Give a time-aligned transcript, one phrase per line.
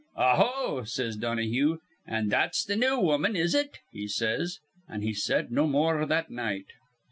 [0.17, 1.77] 'A ho,' says Donahue.
[2.07, 4.57] 'An' that's th' new woman, is it?' he says.
[4.89, 6.65] An' he said no more that night.